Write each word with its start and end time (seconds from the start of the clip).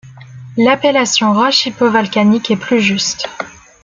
L'appellation 0.57 1.31
roche 1.31 1.67
hypovolcanique 1.67 2.49
est 2.49 2.55
plus 2.57 2.81
juste. 2.81 3.29